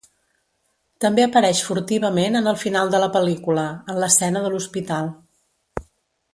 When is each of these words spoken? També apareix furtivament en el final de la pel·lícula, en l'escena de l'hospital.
També 1.05 1.25
apareix 1.25 1.61
furtivament 1.67 2.39
en 2.41 2.51
el 2.53 2.59
final 2.63 2.95
de 2.95 3.03
la 3.05 3.11
pel·lícula, 3.19 3.69
en 3.95 4.03
l'escena 4.05 4.45
de 4.47 4.53
l'hospital. 4.57 5.15